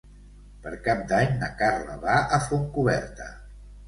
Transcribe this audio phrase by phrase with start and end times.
[0.61, 3.29] Per Cap d'Any na Carla va a Fontcoberta.